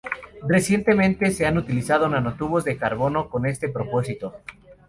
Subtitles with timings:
[0.47, 4.33] Recientemente se han utilizado nanotubos de carbono con este propósito.